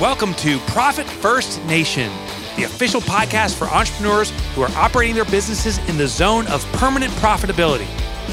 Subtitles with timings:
[0.00, 2.08] Welcome to Profit First Nation,
[2.54, 7.12] the official podcast for entrepreneurs who are operating their businesses in the zone of permanent
[7.14, 7.88] profitability.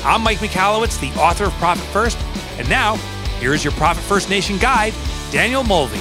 [0.06, 2.20] I'm Mike Michalowicz, the author of Profit First,
[2.60, 2.98] and now
[3.40, 4.94] here's your Profit First Nation guide,
[5.32, 6.00] Danielle Mulvey.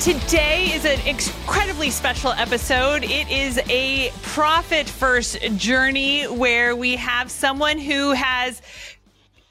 [0.00, 3.04] Today is an incredibly special episode.
[3.04, 8.62] It is a profit first journey where we have someone who has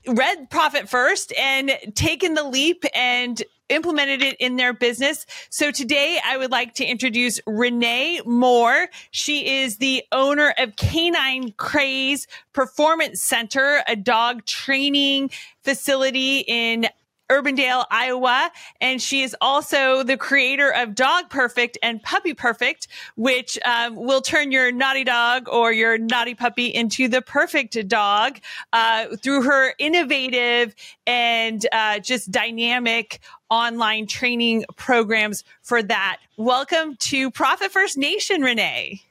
[0.08, 5.26] read Profit First and taken the leap and implemented it in their business.
[5.50, 8.88] So today I would like to introduce Renee Moore.
[9.12, 15.32] She is the owner of Canine Craze Performance Center, a dog training
[15.64, 16.88] facility in
[17.30, 18.52] Urbandale, Iowa.
[18.82, 24.22] And she is also the creator of Dog Perfect and Puppy Perfect, which um, will
[24.22, 28.40] turn your naughty dog or your naughty puppy into the perfect dog
[28.74, 30.76] uh, through her innovative
[31.08, 36.18] and uh, just dynamic online training programs for that.
[36.38, 39.02] Welcome to Profit First Nation, Renee.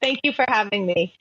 [0.00, 1.14] Thank you for having me.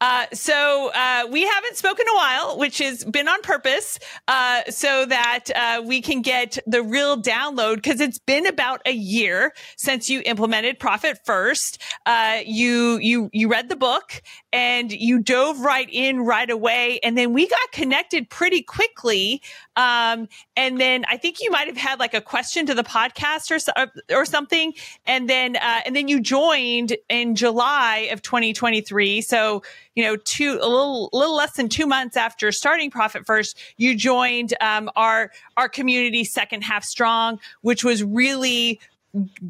[0.00, 5.06] Uh, so uh, we haven't spoken a while, which has been on purpose, uh, so
[5.06, 10.08] that uh, we can get the real download because it's been about a year since
[10.08, 11.82] you implemented Profit First.
[12.04, 14.22] Uh, you you you read the book
[14.56, 19.42] and you dove right in right away, and then we got connected pretty quickly.
[19.76, 23.50] Um, and then I think you might have had like a question to the podcast
[23.50, 24.72] or or something,
[25.04, 29.20] and then and then you joined in July of 2023.
[29.20, 29.62] So
[29.94, 33.94] you know, two a little little less than two months after starting Profit First, you
[33.94, 38.80] joined um, our our community Second Half Strong, which was really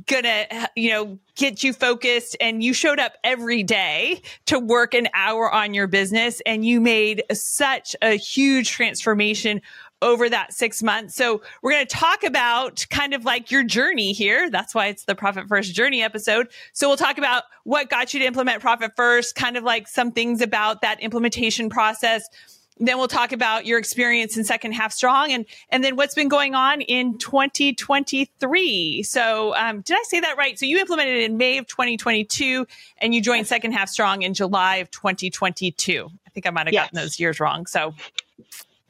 [0.07, 5.09] gonna you know get you focused and you showed up every day to work an
[5.15, 9.61] hour on your business and you made such a huge transformation
[10.03, 11.15] over that six months.
[11.15, 14.51] So we're going to talk about kind of like your journey here.
[14.51, 16.49] That's why it's the Profit First Journey episode.
[16.73, 20.13] So we'll talk about what got you to implement Profit First, kind of like some
[20.13, 22.29] things about that implementation process.
[22.79, 26.29] Then we'll talk about your experience in second half strong and, and then what's been
[26.29, 29.03] going on in 2023.
[29.03, 30.59] So, um, did I say that right?
[30.59, 32.67] So you implemented it in May of 2022
[32.99, 36.09] and you joined second half strong in July of 2022.
[36.27, 36.85] I think I might have yes.
[36.87, 37.67] gotten those years wrong.
[37.67, 37.95] So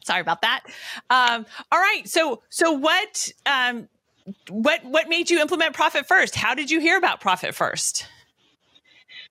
[0.06, 0.62] Sorry about that.
[1.10, 2.02] Um, all right.
[2.08, 3.88] So, so what, um,
[4.48, 6.36] what, what made you implement Profit First?
[6.36, 8.06] How did you hear about Profit First?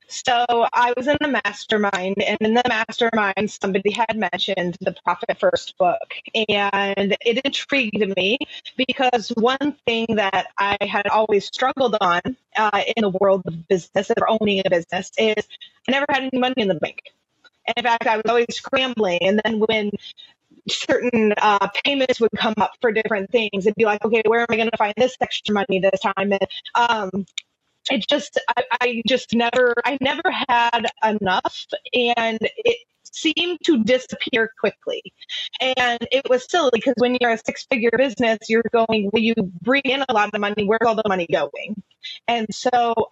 [0.07, 5.37] So I was in the mastermind, and in the mastermind, somebody had mentioned the Profit
[5.39, 8.37] First book, and it intrigued me
[8.77, 12.21] because one thing that I had always struggled on
[12.55, 15.47] uh, in the world of business or owning a business is
[15.87, 17.01] I never had any money in the bank.
[17.67, 19.19] And in fact, I was always scrambling.
[19.21, 19.91] And then when
[20.69, 23.65] certain uh, payments would come up for different things.
[23.65, 26.33] It'd be like, okay, where am I going to find this extra money this time?
[26.33, 27.25] And um,
[27.91, 32.77] it just, I, I just never, I never had enough, and it
[33.11, 35.01] seemed to disappear quickly.
[35.61, 39.33] And it was silly because when you're a six figure business, you're going, well, you
[39.61, 40.65] bring in a lot of money.
[40.65, 41.81] Where's all the money going?
[42.27, 42.69] And so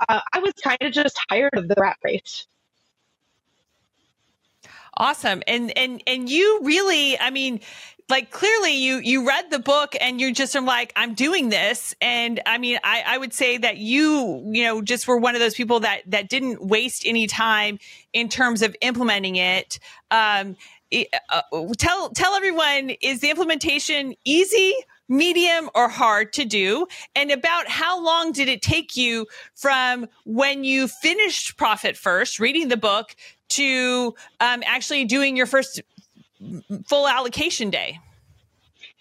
[0.09, 2.47] uh, I was kind of just tired of the rat race.
[4.97, 5.41] Awesome.
[5.47, 7.61] And and and you really, I mean,
[8.09, 11.95] like clearly you you read the book and you just are like i'm doing this.
[12.01, 15.41] And i mean i i would say that you you know just were one of
[15.41, 17.79] those people that that didn't waste any time
[18.11, 19.79] in terms of implementing it.
[20.11, 20.57] Um
[21.31, 21.41] uh,
[21.77, 24.75] tell tell everyone is the implementation easy
[25.09, 26.87] medium or hard to do?
[27.15, 32.67] And about how long did it take you from when you finished profit first reading
[32.67, 33.15] the book
[33.55, 35.81] to um, actually doing your first
[36.87, 37.99] full allocation day?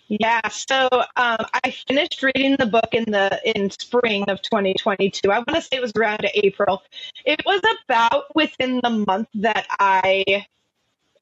[0.08, 5.30] Yeah, so um, I finished reading the book in the in spring of 2022.
[5.30, 6.82] I want to say it was around April.
[7.24, 10.46] It was about within the month that I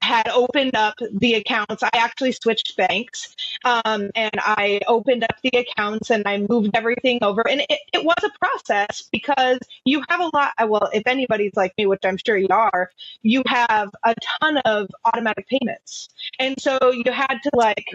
[0.02, 1.82] had opened up the accounts.
[1.82, 3.34] I actually switched banks
[3.64, 7.46] um, and I opened up the accounts and I moved everything over.
[7.46, 10.52] And it, it was a process because you have a lot.
[10.68, 12.90] Well, if anybody's like me, which I'm sure you are,
[13.22, 16.08] you have a ton of automatic payments.
[16.38, 17.86] And so you had to like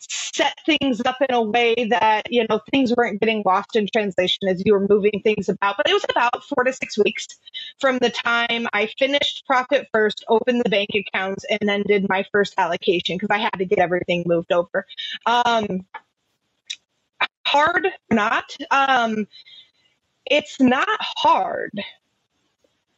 [0.00, 4.48] set things up in a way that you know things weren't getting lost in translation
[4.48, 5.76] as you were moving things about.
[5.76, 7.28] But it was about four to six weeks
[7.78, 12.24] from the time i finished profit first opened the bank accounts and then did my
[12.32, 14.86] first allocation because i had to get everything moved over.
[15.26, 15.86] Um,
[17.46, 18.56] hard not.
[18.70, 19.26] Um,
[20.26, 21.72] it's not hard.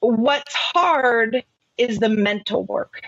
[0.01, 1.45] What's hard
[1.79, 3.03] is the mental work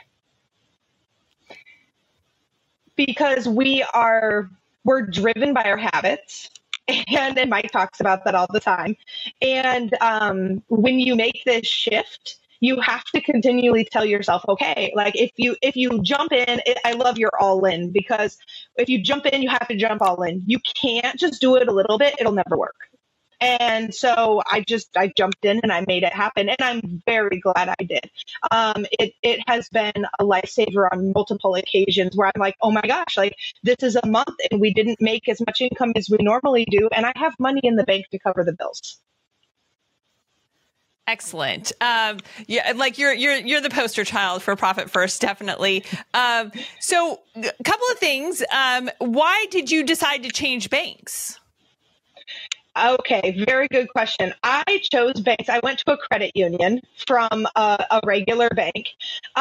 [2.96, 4.50] because we are
[4.84, 6.50] we're driven by our habits.
[6.86, 8.94] And, and Mike talks about that all the time.
[9.40, 15.14] And um, when you make this shift, you have to continually tell yourself okay like
[15.16, 18.38] if you if you jump in it, i love your all in because
[18.76, 21.68] if you jump in you have to jump all in you can't just do it
[21.68, 22.76] a little bit it'll never work
[23.44, 27.40] and so I just I jumped in and I made it happen, and I'm very
[27.40, 28.10] glad I did.
[28.50, 32.80] Um, it it has been a lifesaver on multiple occasions where I'm like, oh my
[32.82, 36.18] gosh, like this is a month and we didn't make as much income as we
[36.20, 38.98] normally do, and I have money in the bank to cover the bills.
[41.06, 41.70] Excellent.
[41.82, 45.84] Um, yeah, like you're you're you're the poster child for Profit First, definitely.
[46.14, 46.50] Um,
[46.80, 48.42] so, a couple of things.
[48.50, 51.38] Um, why did you decide to change banks?
[52.76, 54.34] Okay, very good question.
[54.42, 55.48] I chose banks.
[55.48, 58.88] I went to a credit union from a, a regular bank.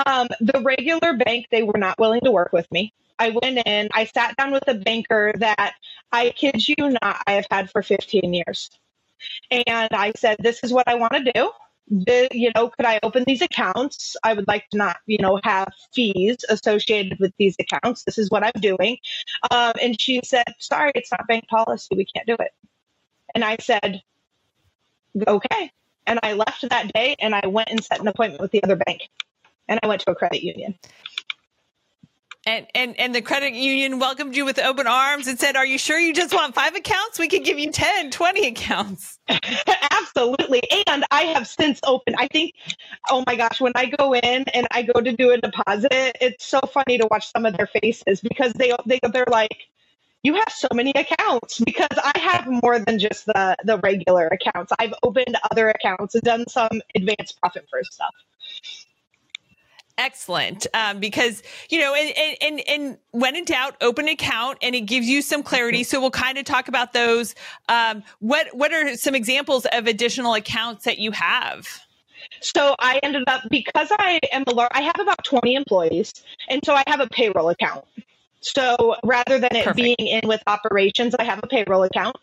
[0.06, 2.94] Um, the regular bank, they were not willing to work with me.
[3.18, 5.74] I went in, I sat down with a banker that
[6.12, 8.70] I kid you not, I have had for 15 years.
[9.50, 11.52] And I said, This is what I want to do.
[11.90, 14.16] The, you know, could I open these accounts?
[14.24, 18.04] I would like to not, you know, have fees associated with these accounts.
[18.04, 18.98] This is what I'm doing.
[19.52, 21.96] Um, and she said, Sorry, it's not bank policy.
[21.96, 22.52] We can't do it.
[23.36, 24.02] And I said,
[25.28, 25.72] Okay.
[26.06, 28.76] And I left that day and I went and set an appointment with the other
[28.76, 29.02] bank.
[29.68, 30.78] And I went to a credit union.
[32.46, 35.78] And, and and the credit union welcomed you with open arms and said, Are you
[35.78, 37.18] sure you just want five accounts?
[37.18, 39.18] We could give you 10, 20 accounts.
[39.92, 40.62] Absolutely.
[40.88, 42.54] And I have since opened, I think,
[43.10, 46.46] oh my gosh, when I go in and I go to do a deposit, it's
[46.46, 49.56] so funny to watch some of their faces because they, they they're like,
[50.24, 54.72] you have so many accounts because I have more than just the the regular accounts.
[54.80, 58.14] I've opened other accounts and done some advanced profit first stuff.
[59.98, 60.66] Excellent.
[60.74, 64.82] Um, because, you know, and, and, and when in doubt, open an account and it
[64.82, 65.84] gives you some clarity.
[65.84, 67.36] So we'll kind of talk about those.
[67.70, 71.68] Um, what, what are some examples of additional accounts that you have?
[72.42, 76.12] So I ended up, because I am a large, I have about 20 employees.
[76.50, 77.86] And so I have a payroll account.
[78.44, 79.76] So rather than it Perfect.
[79.76, 82.16] being in with operations, I have a payroll account.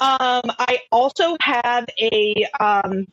[0.00, 3.06] Um, I also have a, um,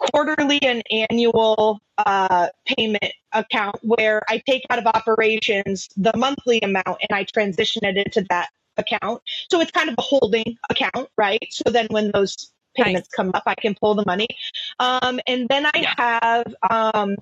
[0.00, 6.86] quarterly and annual uh, payment account where I take out of operations the monthly amount
[6.86, 8.48] and I transition it into that
[8.78, 9.22] account.
[9.50, 11.46] So it's kind of a holding account, right?
[11.50, 13.16] So then when those payments nice.
[13.16, 14.28] come up, I can pull the money.
[14.78, 15.94] Um, and then I yeah.
[15.98, 17.16] have um,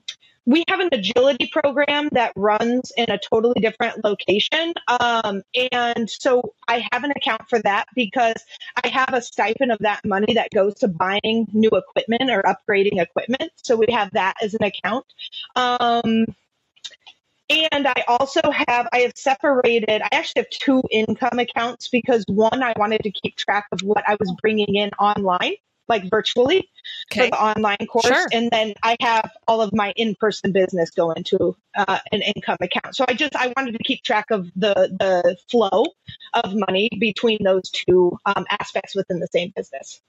[0.48, 4.72] we have an agility program that runs in a totally different location.
[4.88, 8.42] Um, and so I have an account for that because
[8.82, 12.98] I have a stipend of that money that goes to buying new equipment or upgrading
[12.98, 13.52] equipment.
[13.56, 15.04] So we have that as an account.
[15.54, 16.24] Um,
[17.50, 22.62] and I also have, I have separated, I actually have two income accounts because one,
[22.62, 25.56] I wanted to keep track of what I was bringing in online
[25.88, 26.68] like virtually
[27.12, 27.26] okay.
[27.26, 28.06] for the online course.
[28.06, 28.26] Sure.
[28.32, 32.94] And then I have all of my in-person business go into uh, an income account.
[32.94, 35.84] So I just, I wanted to keep track of the, the flow
[36.34, 40.00] of money between those two um, aspects within the same business.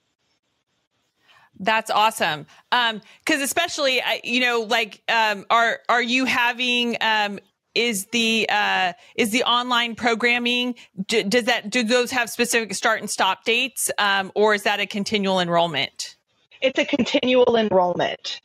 [1.60, 2.46] That's awesome.
[2.72, 7.40] Um, cause especially, you know, like, um, are, are you having, um,
[7.76, 10.76] is the uh, is the online programming
[11.08, 14.80] d- does that do those have specific start and stop dates um, or is that
[14.80, 16.16] a continual enrollment?
[16.62, 18.42] It's a continual enrollment.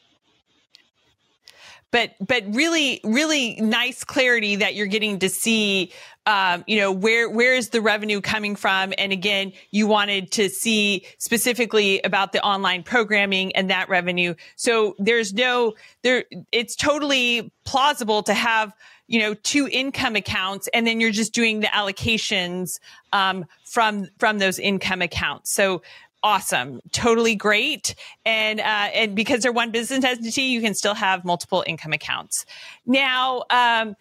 [1.91, 5.93] But but really really nice clarity that you're getting to see
[6.27, 8.93] um, you know where where is the revenue coming from?
[8.99, 14.35] And again you wanted to see specifically about the online programming and that revenue.
[14.57, 18.73] So there's no there it's totally plausible to have
[19.07, 22.79] you know two income accounts and then you're just doing the allocations
[23.13, 25.51] um, from from those income accounts.
[25.51, 25.83] So
[26.23, 26.81] awesome.
[26.93, 27.95] Totally great.
[28.25, 32.47] And uh, and because they're one business entity you can still have multiple income accounts.
[32.87, 33.97] Now um,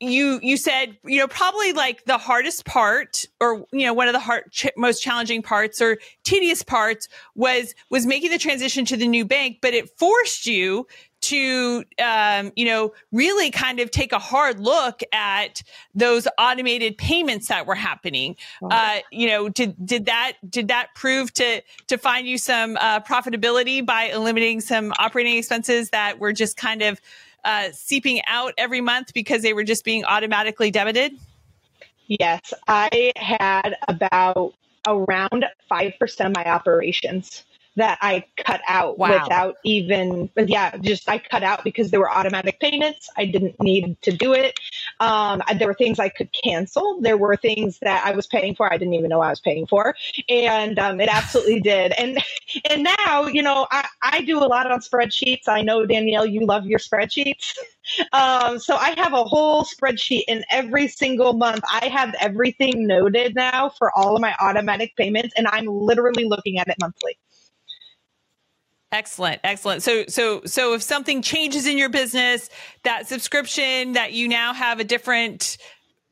[0.00, 4.14] you you said you know probably like the hardest part or you know one of
[4.14, 8.96] the hard, ch- most challenging parts or tedious parts was was making the transition to
[8.96, 10.86] the new bank but it forced you
[11.20, 15.62] to um, you know really kind of take a hard look at
[15.94, 18.36] those automated payments that were happening.
[18.62, 23.00] Uh, you know did did that did that prove to to find you some uh,
[23.00, 27.00] profitability by eliminating some operating expenses that were just kind of
[27.44, 31.12] uh, seeping out every month because they were just being automatically debited?
[32.06, 34.54] Yes i had about
[34.86, 37.44] around 5% of my operations
[37.80, 39.22] that I cut out wow.
[39.22, 43.08] without even, yeah, just I cut out because there were automatic payments.
[43.16, 44.58] I didn't need to do it.
[45.00, 47.00] Um, there were things I could cancel.
[47.00, 49.66] There were things that I was paying for I didn't even know I was paying
[49.66, 49.94] for,
[50.28, 51.92] and um, it absolutely did.
[51.92, 52.22] And
[52.70, 55.48] and now, you know, I, I do a lot on spreadsheets.
[55.48, 57.54] I know Danielle, you love your spreadsheets.
[58.12, 63.34] Um, so I have a whole spreadsheet, and every single month I have everything noted
[63.34, 67.18] now for all of my automatic payments, and I'm literally looking at it monthly.
[68.92, 69.84] Excellent, excellent.
[69.84, 72.50] So, so, so if something changes in your business,
[72.82, 75.58] that subscription that you now have a different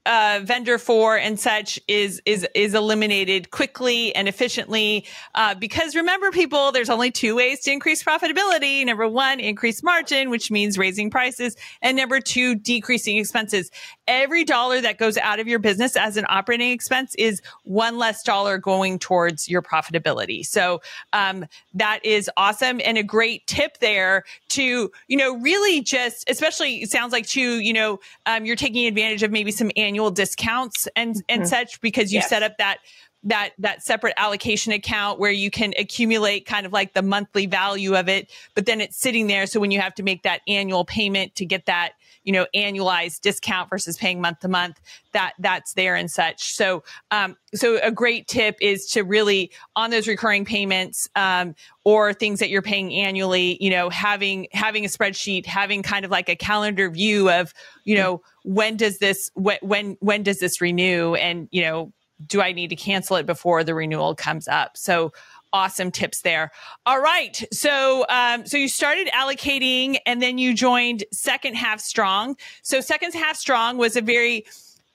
[0.07, 5.05] uh, vendor for and such is is is eliminated quickly and efficiently.
[5.35, 8.85] Uh, because remember, people, there's only two ways to increase profitability.
[8.87, 13.71] Number one, increase margin, which means raising prices, and number two, decreasing expenses.
[14.07, 18.23] Every dollar that goes out of your business as an operating expense is one less
[18.23, 20.47] dollar going towards your profitability.
[20.47, 20.81] So
[21.12, 26.87] um, that is awesome and a great tip there to you know really just especially
[26.87, 30.87] sounds like to you know um, you're taking advantage of maybe some annual annual discounts
[30.95, 31.49] and and mm-hmm.
[31.49, 32.28] such because you yes.
[32.28, 32.78] set up that
[33.25, 37.97] that that separate allocation account where you can accumulate kind of like the monthly value
[37.97, 40.85] of it but then it's sitting there so when you have to make that annual
[40.85, 41.95] payment to get that
[42.28, 44.78] you know annualized discount versus paying month to month
[45.12, 49.88] that that's there and such so um, so a great tip is to really on
[49.88, 51.54] those recurring payments um,
[51.85, 56.11] or things that you're paying annually you know having having a spreadsheet having kind of
[56.11, 57.54] like a calendar view of
[57.85, 61.90] you know when does this when when when does this renew and you know
[62.26, 64.76] do I need to cancel it before the renewal comes up?
[64.76, 65.12] So
[65.52, 66.50] awesome tips there.
[66.87, 67.43] All right.
[67.52, 72.37] So, um, so you started allocating and then you joined second half strong.
[72.62, 74.45] So second half strong was a very,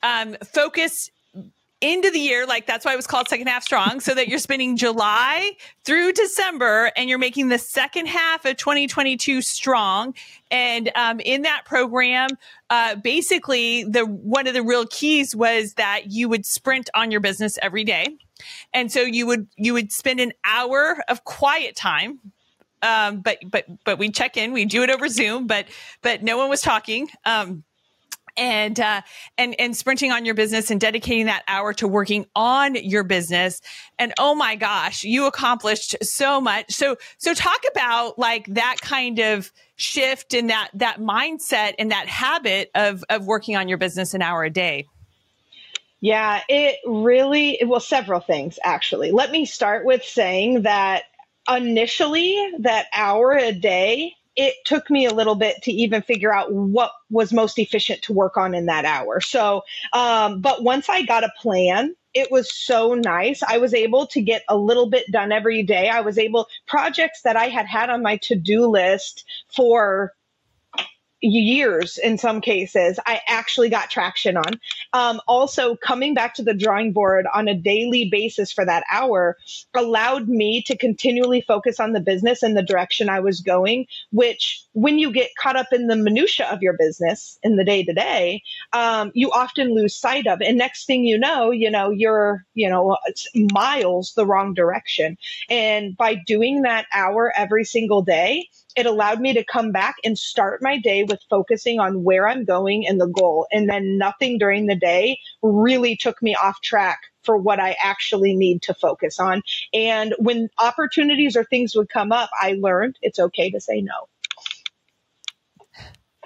[0.01, 1.11] um, focused
[1.83, 4.27] end of the year, like that's why it was called second half strong, so that
[4.27, 5.51] you're spending July
[5.83, 10.15] through December and you're making the second half of 2022 strong.
[10.49, 12.29] And um, in that program,
[12.69, 17.19] uh, basically, the one of the real keys was that you would sprint on your
[17.19, 18.17] business every day,
[18.73, 22.19] and so you would you would spend an hour of quiet time
[22.83, 24.51] um, but but but we check in.
[24.51, 25.67] We do it over Zoom, but
[26.01, 27.07] but no one was talking.
[27.25, 27.63] Um,
[28.35, 29.01] and uh,
[29.37, 33.61] and and sprinting on your business and dedicating that hour to working on your business
[33.99, 39.19] and oh my gosh you accomplished so much so so talk about like that kind
[39.19, 44.15] of shift and that that mindset and that habit of of working on your business
[44.15, 44.87] an hour a day
[46.03, 51.03] yeah it really well several things actually let me start with saying that
[51.49, 56.51] initially that hour a day it took me a little bit to even figure out
[56.51, 59.21] what was most efficient to work on in that hour.
[59.21, 59.61] So,
[59.93, 63.43] um, but once I got a plan, it was so nice.
[63.43, 65.89] I was able to get a little bit done every day.
[65.89, 69.23] I was able projects that I had had on my to-do list
[69.55, 70.13] for
[71.27, 74.59] years in some cases i actually got traction on.
[74.93, 79.37] Um, also coming back to the drawing board on a daily basis for that hour
[79.73, 84.63] allowed me to continually focus on the business and the direction i was going which
[84.73, 87.93] when you get caught up in the minutia of your business in the day to
[87.93, 88.41] day
[89.13, 90.41] you often lose sight of.
[90.41, 92.97] And next thing you know you know you're you know
[93.53, 95.17] miles the wrong direction.
[95.49, 100.17] And by doing that hour every single day it allowed me to come back and
[100.17, 103.47] start my day with focusing on where I'm going and the goal.
[103.51, 108.35] And then nothing during the day really took me off track for what I actually
[108.35, 109.41] need to focus on.
[109.73, 114.07] And when opportunities or things would come up, I learned it's okay to say no.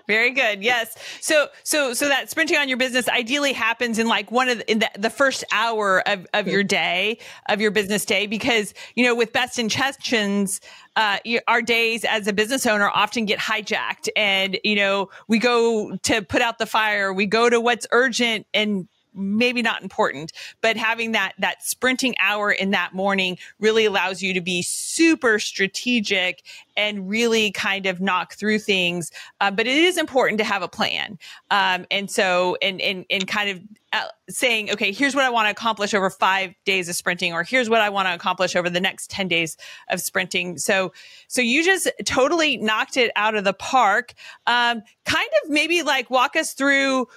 [0.07, 0.63] Very good.
[0.63, 0.95] Yes.
[1.19, 4.71] So, so, so that sprinting on your business ideally happens in like one of the,
[4.71, 9.03] in the, the first hour of, of your day, of your business day, because, you
[9.03, 10.61] know, with best intentions,
[10.95, 15.97] uh, our days as a business owner often get hijacked and, you know, we go
[15.97, 18.87] to put out the fire, we go to what's urgent and
[19.17, 20.31] maybe not important,
[20.61, 25.39] but having that that sprinting hour in that morning really allows you to be super
[25.39, 26.43] strategic
[26.75, 29.11] and really kind of knock through things.
[29.41, 31.17] Uh, but it is important to have a plan,
[31.51, 33.59] um, and so and and and kind of
[33.93, 37.43] uh, saying, okay, here's what I want to accomplish over five days of sprinting, or
[37.43, 39.55] here's what I want to accomplish over the next 10 days
[39.89, 40.57] of sprinting.
[40.57, 40.91] So,
[41.27, 44.13] so you just totally knocked it out of the park.
[44.45, 47.07] Um, kind of maybe like walk us through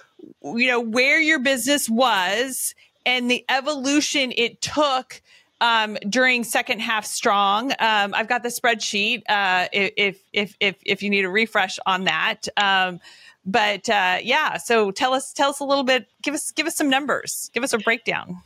[0.43, 5.21] you know, where your business was and the evolution it took
[5.59, 7.71] um, during second half strong.
[7.79, 9.23] Um, I've got the spreadsheet.
[9.29, 12.47] Uh, if, if, if, if you need a refresh on that.
[12.57, 12.99] Um,
[13.45, 16.07] but uh, yeah, so tell us tell us a little bit.
[16.21, 17.49] Give us give us some numbers.
[17.53, 18.37] Give us a breakdown.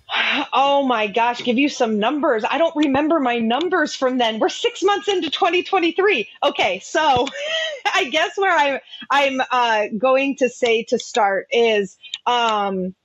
[0.54, 2.46] Oh my gosh, give you some numbers.
[2.50, 4.40] I don't remember my numbers from then.
[4.40, 6.30] We're six months into 2023.
[6.44, 7.28] Okay, so
[7.94, 12.96] I guess where i'm I'm uh, going to say to start is um,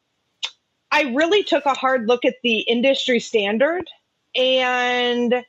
[0.93, 3.85] I really took a hard look at the industry standard
[4.35, 5.45] and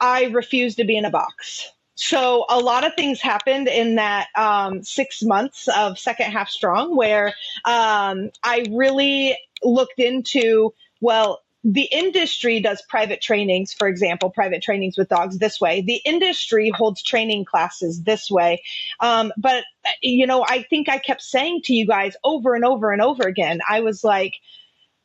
[0.00, 1.70] I refused to be in a box.
[2.00, 6.96] So a lot of things happened in that um, six months of second half strong,
[6.96, 11.42] where um, I really looked into well.
[11.64, 15.80] The industry does private trainings, for example, private trainings with dogs this way.
[15.80, 18.62] The industry holds training classes this way.
[19.00, 19.64] Um, but,
[20.00, 23.24] you know, I think I kept saying to you guys over and over and over
[23.24, 24.34] again, I was like,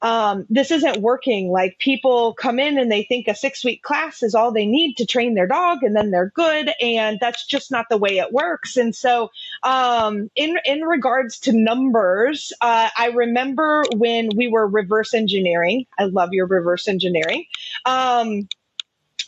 [0.04, 1.50] um, this isn't working.
[1.50, 4.98] Like people come in and they think a six week class is all they need
[4.98, 6.70] to train their dog and then they're good.
[6.82, 8.76] And that's just not the way it works.
[8.76, 9.32] And so,
[9.64, 16.04] um, in, in regards to numbers, uh, I remember when we were reverse engineering, I
[16.06, 17.46] love your reverse engineering.
[17.86, 18.50] Um,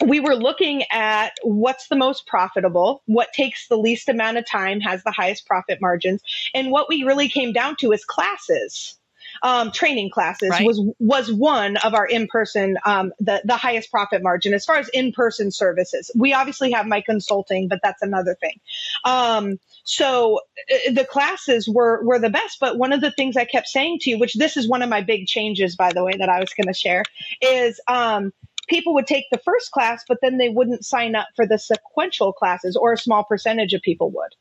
[0.05, 4.81] we were looking at what's the most profitable, what takes the least amount of time,
[4.81, 6.21] has the highest profit margins.
[6.53, 8.97] And what we really came down to is classes
[9.43, 10.65] um, training classes right.
[10.65, 14.77] was was one of our in person um, the the highest profit margin as far
[14.77, 16.11] as in person services.
[16.15, 18.59] We obviously have my consulting, but that's another thing.
[19.03, 20.39] Um, so
[20.71, 22.59] uh, the classes were were the best.
[22.59, 24.89] But one of the things I kept saying to you, which this is one of
[24.89, 27.03] my big changes, by the way, that I was going to share,
[27.41, 28.33] is um,
[28.67, 32.33] people would take the first class, but then they wouldn't sign up for the sequential
[32.33, 34.35] classes, or a small percentage of people would.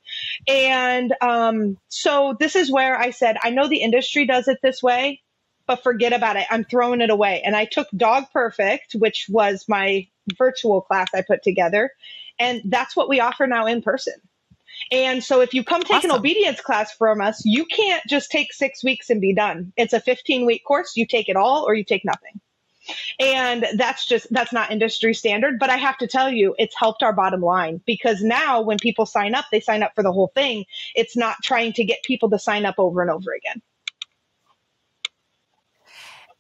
[0.48, 4.82] And um, so this is where I said, I know the industry does it this
[4.82, 5.20] way,
[5.66, 6.46] but forget about it.
[6.50, 7.42] I'm throwing it away.
[7.44, 11.90] And I took Dog Perfect, which was my virtual class I put together.
[12.38, 14.14] And that's what we offer now in person.
[14.90, 16.10] And so if you come take awesome.
[16.10, 19.72] an obedience class from us, you can't just take six weeks and be done.
[19.76, 20.92] It's a 15 week course.
[20.96, 22.40] You take it all or you take nothing.
[23.18, 25.58] And that's just, that's not industry standard.
[25.58, 29.06] But I have to tell you, it's helped our bottom line because now when people
[29.06, 30.64] sign up, they sign up for the whole thing.
[30.94, 33.62] It's not trying to get people to sign up over and over again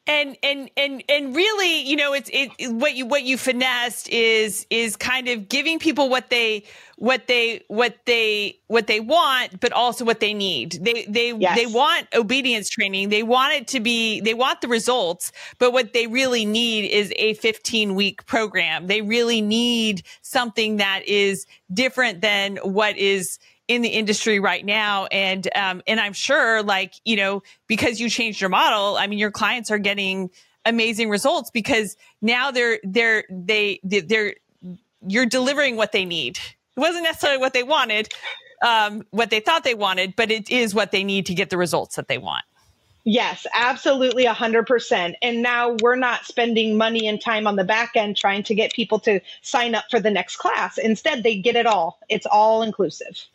[0.06, 4.66] and and and and really you know it's it what you what you finessed is
[4.68, 6.64] is kind of giving people what they
[6.96, 10.72] what they what they what they want but also what they need.
[10.72, 11.56] They they yes.
[11.56, 13.08] they want obedience training.
[13.08, 17.12] They want it to be they want the results but what they really need is
[17.16, 18.86] a 15 week program.
[18.86, 25.06] They really need something that is different than what is in the industry right now
[25.06, 29.18] and um, and i'm sure like you know because you changed your model i mean
[29.18, 30.30] your clients are getting
[30.66, 34.34] amazing results because now they're they're they they're
[35.06, 36.38] you're delivering what they need
[36.76, 38.08] it wasn't necessarily what they wanted
[38.64, 41.58] um, what they thought they wanted but it is what they need to get the
[41.58, 42.44] results that they want
[43.06, 45.14] Yes, absolutely 100%.
[45.20, 48.72] And now we're not spending money and time on the back end trying to get
[48.72, 50.78] people to sign up for the next class.
[50.78, 51.98] Instead, they get it all.
[52.08, 53.26] It's all inclusive.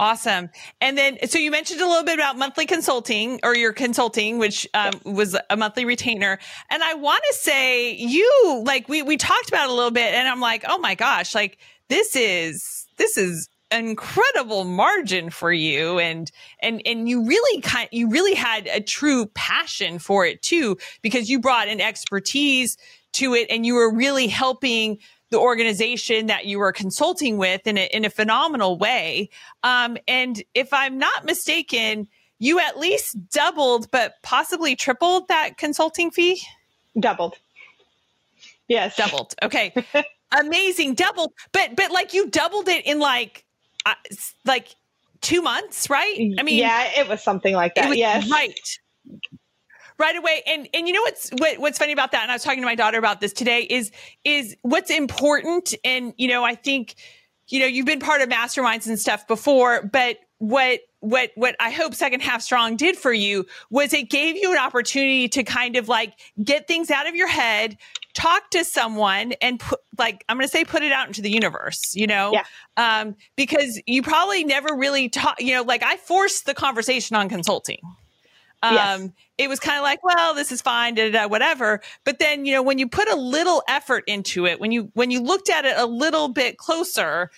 [0.00, 0.50] Awesome.
[0.80, 4.66] And then, so you mentioned a little bit about monthly consulting or your consulting, which
[4.72, 6.38] um, was a monthly retainer.
[6.70, 10.28] And I want to say you, like, we, we talked about a little bit and
[10.28, 11.58] I'm like, oh my gosh, like
[11.88, 16.30] this is, this is incredible margin for you and
[16.60, 21.28] and and you really kind you really had a true passion for it too because
[21.28, 22.78] you brought an expertise
[23.12, 24.98] to it and you were really helping
[25.30, 29.30] the organization that you were consulting with in a, in a phenomenal way.
[29.62, 36.10] Um, and if I'm not mistaken, you at least doubled, but possibly tripled that consulting
[36.10, 36.42] fee.
[36.98, 37.36] Doubled.
[38.68, 38.96] Yes.
[38.96, 39.34] Doubled.
[39.42, 39.72] Okay.
[40.38, 40.94] Amazing.
[40.94, 41.32] Doubled.
[41.52, 43.44] But, but like you doubled it in like,
[43.86, 43.94] uh,
[44.44, 44.68] like
[45.22, 46.34] two months, right?
[46.38, 47.88] I mean, yeah, it was something like that.
[47.88, 48.30] Was, yes.
[48.30, 48.58] Right
[49.98, 50.42] right away.
[50.46, 52.22] And and you know what's what, what's funny about that?
[52.22, 53.62] And I was talking to my daughter about this today.
[53.62, 53.90] Is
[54.24, 55.74] is what's important?
[55.84, 56.94] And you know, I think
[57.48, 61.70] you know you've been part of masterminds and stuff before, but what what what I
[61.70, 65.76] hope second half strong did for you was it gave you an opportunity to kind
[65.76, 67.76] of like get things out of your head,
[68.14, 71.30] talk to someone and put like I'm going to say put it out into the
[71.30, 72.32] universe, you know?
[72.32, 72.44] Yeah.
[72.76, 77.28] Um because you probably never really talk, you know, like I forced the conversation on
[77.28, 77.80] consulting.
[78.62, 79.10] Um, yes.
[79.38, 81.80] It was kind of like, well, this is fine, da, da, da, whatever.
[82.04, 85.10] But then, you know, when you put a little effort into it, when you when
[85.10, 87.30] you looked at it a little bit closer,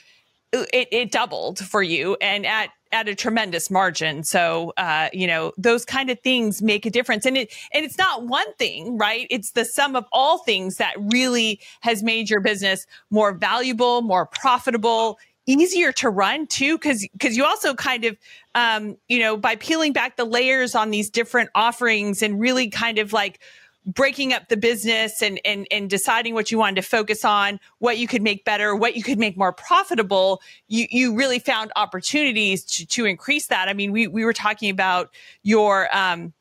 [0.52, 4.24] it, it doubled for you and at at a tremendous margin.
[4.24, 7.24] So, uh, you know, those kind of things make a difference.
[7.24, 9.28] And it, and it's not one thing, right?
[9.30, 14.26] It's the sum of all things that really has made your business more valuable, more
[14.26, 15.18] profitable,
[15.50, 18.16] easier to run too because because you also kind of
[18.54, 22.98] um, you know by peeling back the layers on these different offerings and really kind
[22.98, 23.40] of like
[23.86, 27.98] breaking up the business and and and deciding what you wanted to focus on, what
[27.98, 32.64] you could make better, what you could make more profitable, you you really found opportunities
[32.64, 33.68] to to increase that.
[33.68, 35.10] I mean, we we were talking about
[35.42, 36.32] your um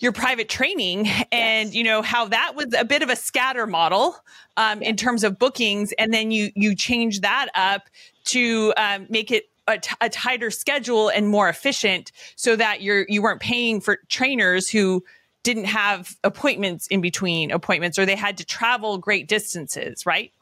[0.00, 1.74] your private training and yes.
[1.74, 4.16] you know how that was a bit of a scatter model
[4.56, 7.82] um, in terms of bookings and then you you change that up
[8.26, 13.06] to um, make it a, t- a tighter schedule and more efficient so that you're
[13.08, 15.02] you weren't paying for trainers who
[15.42, 20.32] didn't have appointments in between appointments or they had to travel great distances, right?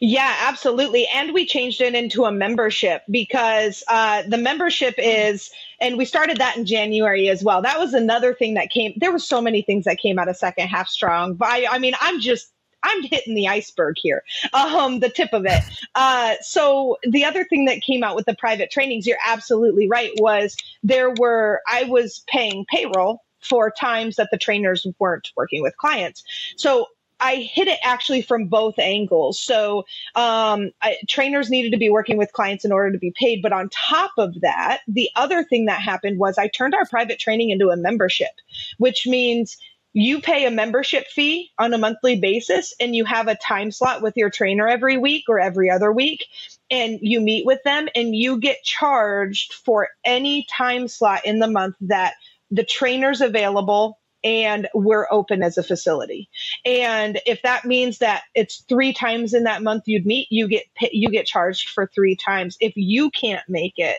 [0.00, 1.06] Yeah, absolutely.
[1.12, 6.36] And we changed it into a membership because uh, the membership is, and we started
[6.38, 7.62] that in January as well.
[7.62, 8.92] That was another thing that came.
[8.96, 11.34] There were so many things that came out of second half strong.
[11.34, 12.52] But I, I mean, I'm just
[12.84, 15.62] I'm hitting the iceberg here, um, the tip of it.
[15.94, 20.12] Uh, so the other thing that came out with the private trainings, you're absolutely right,
[20.18, 25.76] was there were I was paying payroll for times that the trainers weren't working with
[25.76, 26.22] clients.
[26.56, 26.86] So
[27.20, 29.40] I hit it actually from both angles.
[29.40, 33.40] So um, I, trainers needed to be working with clients in order to be paid.
[33.40, 37.18] But on top of that, the other thing that happened was I turned our private
[37.18, 38.32] training into a membership,
[38.78, 39.56] which means
[39.94, 44.02] you pay a membership fee on a monthly basis and you have a time slot
[44.02, 46.26] with your trainer every week or every other week
[46.68, 51.48] and you meet with them and you get charged for any time slot in the
[51.48, 52.14] month that
[52.50, 56.28] the trainer's available and we're open as a facility.
[56.64, 60.64] And if that means that it's three times in that month you'd meet, you get
[60.92, 62.56] you get charged for three times.
[62.60, 63.98] If you can't make it,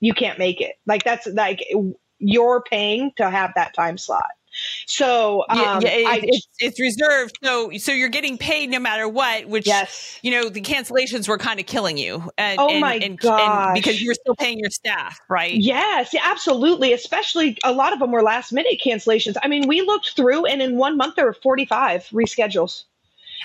[0.00, 0.74] you can't make it.
[0.86, 1.60] Like that's like
[2.18, 4.30] you're paying to have that time slot.
[4.86, 7.38] So um, yeah, yeah it, I, it's, it's reserved.
[7.42, 9.46] So so you're getting paid no matter what.
[9.46, 10.18] Which yes.
[10.22, 12.30] you know the cancellations were kind of killing you.
[12.38, 13.68] And, oh and, my and, god!
[13.68, 15.54] And because you were still paying your staff, right?
[15.54, 16.92] Yes, absolutely.
[16.92, 19.36] Especially a lot of them were last minute cancellations.
[19.42, 22.84] I mean, we looked through, and in one month there were 45 reschedules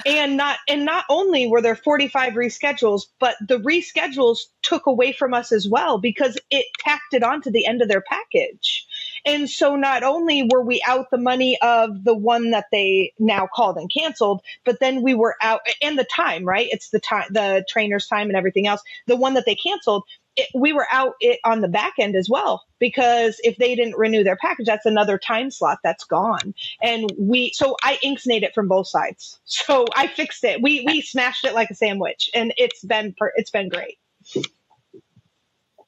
[0.06, 5.34] and not and not only were there 45 reschedules but the reschedules took away from
[5.34, 8.87] us as well because it tacked it on to the end of their package
[9.26, 13.48] and so not only were we out the money of the one that they now
[13.54, 17.28] called and canceled but then we were out and the time right it's the time
[17.32, 20.04] the trainer's time and everything else the one that they canceled
[20.38, 23.98] it, we were out it on the back end as well because if they didn't
[23.98, 26.54] renew their package, that's another time slot that's gone.
[26.82, 29.40] And we, so I inksnate it from both sides.
[29.68, 30.62] So I fixed it.
[30.62, 33.98] We we smashed it like a sandwich, and it's been it's been great.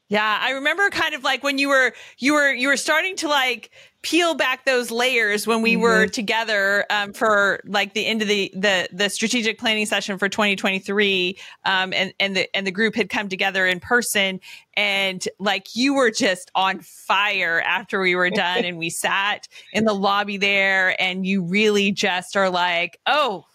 [0.10, 3.28] Yeah, I remember kind of like when you were you were you were starting to
[3.28, 3.70] like
[4.02, 5.82] peel back those layers when we mm-hmm.
[5.82, 10.28] were together um, for like the end of the the the strategic planning session for
[10.28, 14.40] 2023 um, and and the and the group had come together in person
[14.74, 19.86] and like you were just on fire after we were done and we sat in
[19.86, 23.46] the lobby there and you really just are like oh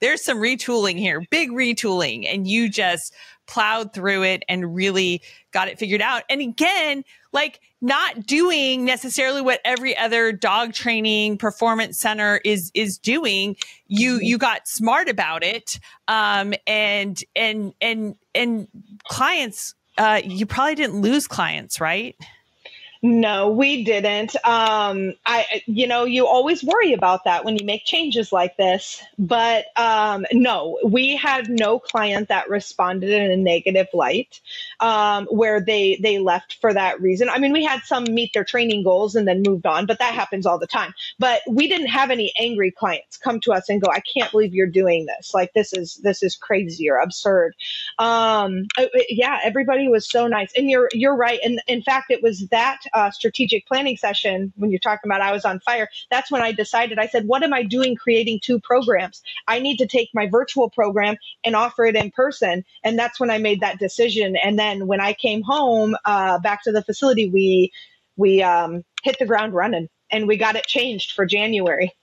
[0.00, 3.14] there's some retooling here big retooling and you just
[3.50, 5.20] plowed through it and really
[5.52, 6.22] got it figured out.
[6.30, 12.96] And again, like not doing necessarily what every other dog training performance center is is
[12.96, 13.56] doing.
[13.88, 14.22] You mm-hmm.
[14.22, 15.78] you got smart about it.
[16.08, 18.68] Um and and and and
[19.08, 22.16] clients uh you probably didn't lose clients, right?
[23.02, 24.36] No, we didn't.
[24.44, 29.02] Um, I, you know, you always worry about that when you make changes like this.
[29.18, 34.40] But um, no, we had no client that responded in a negative light,
[34.80, 37.28] um, where they they left for that reason.
[37.30, 40.14] I mean, we had some meet their training goals and then moved on, but that
[40.14, 40.94] happens all the time.
[41.18, 44.54] But we didn't have any angry clients come to us and go, "I can't believe
[44.54, 45.32] you're doing this.
[45.34, 47.54] Like this is this is crazy or absurd."
[47.98, 48.66] Um,
[49.08, 51.40] yeah, everybody was so nice, and you're you're right.
[51.44, 55.32] And in fact, it was that uh, strategic planning session, when you're talking about I
[55.32, 58.60] was on fire, that's when I decided, I said, what am I doing creating two
[58.60, 59.22] programs?
[59.46, 62.64] I need to take my virtual program and offer it in person.
[62.84, 64.36] And that's when I made that decision.
[64.36, 67.72] And then when I came home uh, back to the facility, we,
[68.16, 71.94] we um, hit the ground running and we got it changed for January.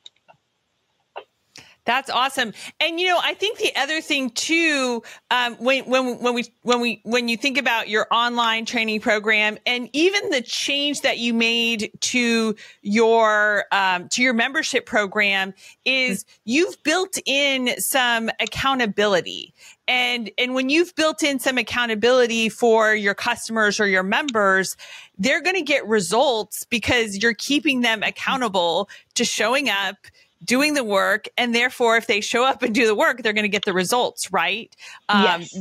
[1.88, 2.52] That's awesome.
[2.82, 5.02] And you know, I think the other thing too,
[5.32, 9.58] um, when when when we when we when you think about your online training program
[9.66, 15.54] and even the change that you made to your um, to your membership program
[15.86, 19.54] is you've built in some accountability.
[19.88, 24.76] And and when you've built in some accountability for your customers or your members,
[25.18, 29.96] they're going to get results because you're keeping them accountable to showing up
[30.44, 33.42] doing the work and therefore if they show up and do the work they're going
[33.42, 34.76] to get the results right
[35.10, 35.58] um, yes.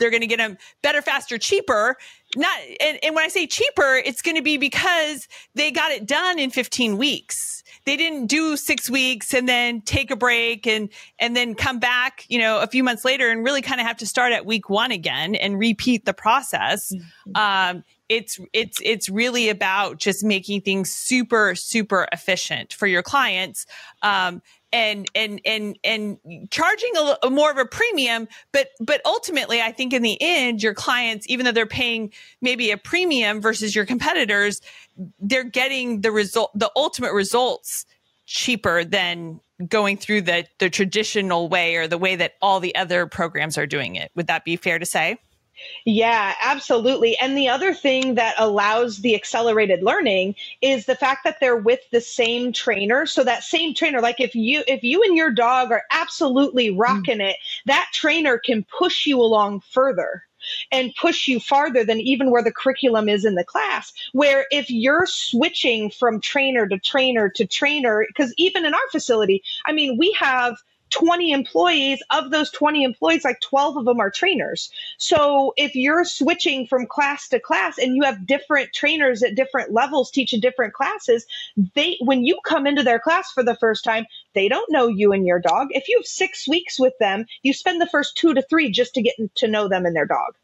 [0.00, 1.96] they're going to get them better, faster, cheaper.
[2.34, 6.06] Not, and, and when I say cheaper, it's going to be because they got it
[6.06, 7.59] done in 15 weeks.
[7.84, 10.88] They didn't do six weeks and then take a break and,
[11.18, 13.98] and then come back, you know, a few months later and really kind of have
[13.98, 16.92] to start at week one again and repeat the process.
[16.92, 17.76] Mm-hmm.
[17.76, 23.66] Um, it's it's it's really about just making things super super efficient for your clients
[24.02, 26.18] um, and and and and
[26.50, 30.62] charging a, a, more of a premium but but ultimately i think in the end
[30.62, 34.60] your clients even though they're paying maybe a premium versus your competitors
[35.18, 37.84] they're getting the result the ultimate results
[38.26, 43.06] cheaper than going through the the traditional way or the way that all the other
[43.06, 44.10] programs are doing it.
[44.14, 45.18] Would that be fair to say
[45.84, 47.18] yeah, absolutely.
[47.18, 51.80] And the other thing that allows the accelerated learning is the fact that they're with
[51.90, 53.06] the same trainer.
[53.06, 57.18] So that same trainer, like if you if you and your dog are absolutely rocking
[57.18, 57.30] mm.
[57.30, 57.36] it,
[57.66, 60.24] that trainer can push you along further
[60.72, 63.92] and push you farther than even where the curriculum is in the class.
[64.12, 69.42] Where if you're switching from trainer to trainer to trainer, because even in our facility,
[69.66, 70.56] I mean, we have
[70.90, 72.02] 20 employees.
[72.10, 74.70] Of those 20 employees, like 12 of them are trainers.
[74.98, 79.72] So if you're switching from class to class and you have different trainers at different
[79.72, 81.26] levels teaching different classes,
[81.74, 85.12] they when you come into their class for the first time, they don't know you
[85.12, 85.68] and your dog.
[85.70, 88.94] If you have six weeks with them, you spend the first two to three just
[88.94, 90.34] to get to know them and their dog.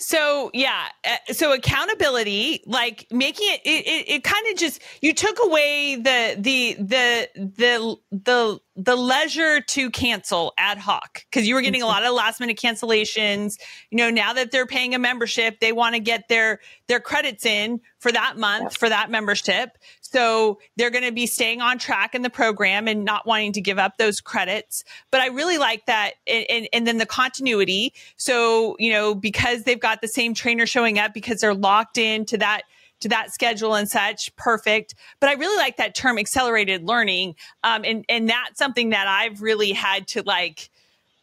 [0.00, 5.12] So yeah, uh, so accountability, like making it, it, it, it kind of just you
[5.12, 11.56] took away the the the the the the leisure to cancel ad hoc because you
[11.56, 13.58] were getting a lot of last minute cancellations.
[13.90, 17.44] You know, now that they're paying a membership, they want to get their their credits
[17.44, 19.76] in for that month for that membership.
[20.10, 23.60] So they're going to be staying on track in the program and not wanting to
[23.60, 24.82] give up those credits.
[25.10, 26.12] But I really like that.
[26.26, 27.92] And, and, and then the continuity.
[28.16, 32.38] So, you know, because they've got the same trainer showing up because they're locked into
[32.38, 32.62] that
[33.00, 34.34] to that schedule and such.
[34.36, 34.94] Perfect.
[35.20, 37.36] But I really like that term accelerated learning.
[37.62, 40.70] Um, and, and that's something that I've really had to like,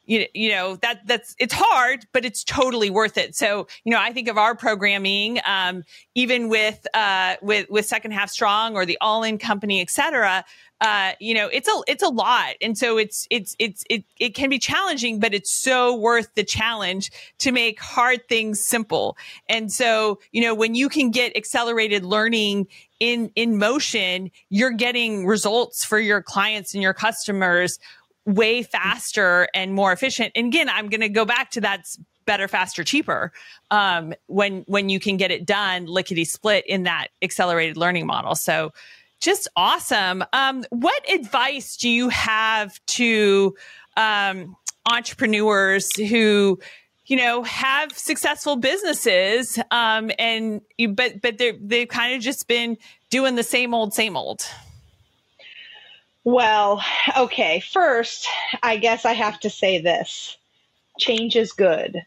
[0.06, 4.00] you, you know that that's it's hard but it's totally worth it so you know
[4.00, 8.86] i think of our programming um, even with uh, with with second half strong or
[8.86, 10.44] the all in company et cetera
[10.82, 14.36] uh, you know, it's a it's a lot, and so it's it's it's it it
[14.36, 19.18] can be challenging, but it's so worth the challenge to make hard things simple.
[19.48, 22.68] And so, you know, when you can get accelerated learning
[23.00, 27.80] in in motion, you're getting results for your clients and your customers
[28.26, 30.32] way faster and more efficient.
[30.36, 33.32] And again, I'm going to go back to that's better, faster, cheaper.
[33.72, 38.36] Um, when when you can get it done lickety split in that accelerated learning model.
[38.36, 38.72] So
[39.22, 40.24] just awesome.
[40.34, 43.56] Um, what advice do you have to
[43.98, 46.60] um, entrepreneurs who,
[47.06, 52.78] you know, have successful businesses, um, and but but they they've kind of just been
[53.10, 54.42] doing the same old, same old.
[56.26, 56.84] Well,
[57.18, 57.62] okay.
[57.62, 58.28] First,
[58.64, 60.38] I guess I have to say this:
[61.00, 62.02] change is good,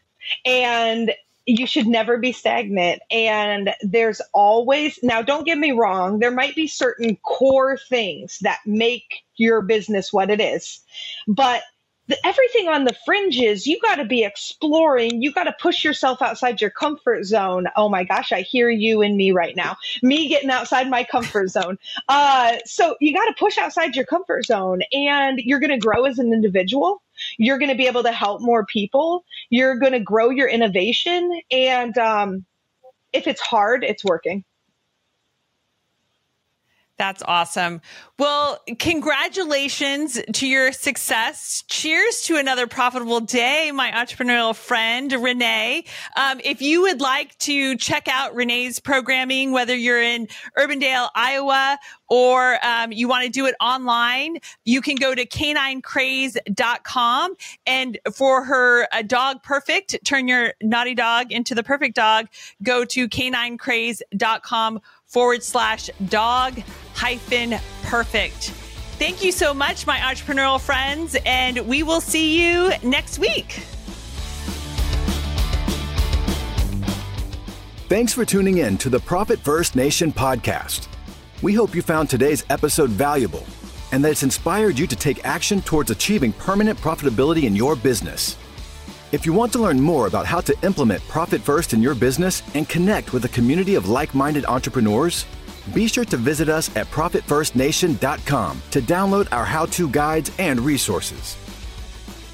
[0.45, 1.13] and
[1.45, 3.01] you should never be stagnant.
[3.09, 8.59] And there's always, now don't get me wrong, there might be certain core things that
[8.67, 10.81] make your business what it is.
[11.27, 11.63] But
[12.09, 15.21] the, everything on the fringes, you got to be exploring.
[15.21, 17.67] You got to push yourself outside your comfort zone.
[17.77, 19.77] Oh my gosh, I hear you and me right now.
[20.01, 21.77] Me getting outside my comfort zone.
[22.07, 26.05] Uh, so you got to push outside your comfort zone, and you're going to grow
[26.05, 27.01] as an individual.
[27.37, 29.23] You're going to be able to help more people.
[29.51, 32.45] You're going to grow your innovation, and um,
[33.13, 34.43] if it's hard, it's working.
[36.99, 37.81] That's awesome.
[38.19, 41.63] Well, congratulations to your success.
[41.69, 45.85] Cheers to another profitable day, my entrepreneurial friend, Renee.
[46.17, 51.79] Um, if you would like to check out Renee's programming, whether you're in Urbandale, Iowa,
[52.09, 57.35] or um, you want to do it online, you can go to caninecraze.com.
[57.65, 62.27] And for her uh, dog perfect, turn your naughty dog into the perfect dog,
[62.61, 66.61] go to caninecraze.com forward slash dog
[66.93, 68.51] hyphen perfect.
[68.99, 73.63] Thank you so much, my entrepreneurial friends, and we will see you next week.
[77.87, 80.87] Thanks for tuning in to the Profit First Nation podcast.
[81.41, 83.45] We hope you found today's episode valuable
[83.91, 88.37] and that it's inspired you to take action towards achieving permanent profitability in your business.
[89.11, 92.43] If you want to learn more about how to implement Profit First in your business
[92.53, 95.25] and connect with a community of like minded entrepreneurs,
[95.73, 101.37] be sure to visit us at ProfitFirstNation.com to download our how to guides and resources.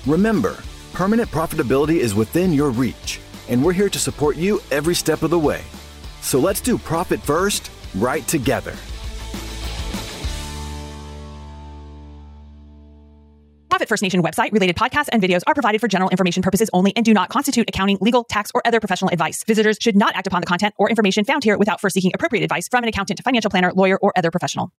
[0.06, 0.58] Remember,
[0.92, 5.30] permanent profitability is within your reach, and we're here to support you every step of
[5.30, 5.62] the way.
[6.20, 8.76] So let's do profit first, right together.
[13.88, 17.06] First Nation website related podcasts and videos are provided for general information purposes only and
[17.06, 19.44] do not constitute accounting, legal, tax, or other professional advice.
[19.46, 22.44] Visitors should not act upon the content or information found here without first seeking appropriate
[22.44, 24.72] advice from an accountant, financial planner, lawyer, or other professional.